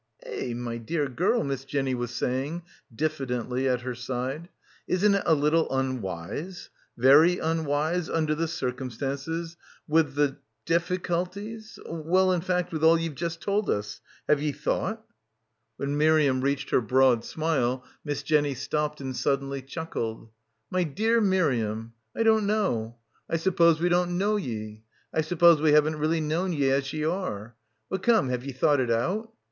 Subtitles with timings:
[0.23, 4.49] "Eh— my dear girl," Miss Jenny was saying diffidently at her side,
[4.87, 6.71] "isn't it a little unwise—
[7.07, 9.57] very unwise— under the circumstances—
[9.95, 15.05] with the difficulties— well, in fact with all ye've just told us— have ye thought?"
[15.77, 20.31] When Miriam reached— 264— BACKWATER her broad smile Miss Jenny stopped and suddenly chuckled.
[20.71, 21.93] "My dear Miriam!
[22.15, 22.97] I don't know.
[23.29, 24.83] I suppose we don't know ye.
[25.13, 27.55] I suppose we haven't really known ye as ye are.
[27.87, 29.31] But come, have ye thought it out?